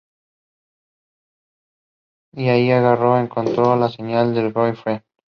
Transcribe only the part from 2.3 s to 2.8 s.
Y allí